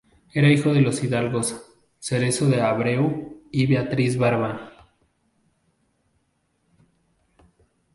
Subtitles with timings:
[0.33, 1.61] Era hijo de los hidalgos
[1.99, 4.73] Cerezo de Abreu y de Beatriz Barba.